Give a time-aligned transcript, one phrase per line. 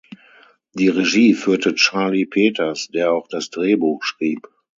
[0.73, 4.47] Die Regie führte Charlie Peters, der auch das Drehbuch schrieb.